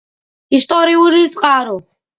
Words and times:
ისტორიული 0.59 1.23
წყარო 1.37 1.81